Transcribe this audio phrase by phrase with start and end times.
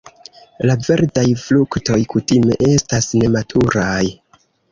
[0.69, 4.03] La verdaj fruktoj kutime estas nematuraj.